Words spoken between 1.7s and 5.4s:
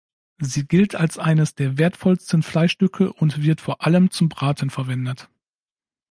wertvollsten Fleischstücke und wird vor allem zum Braten verwendet.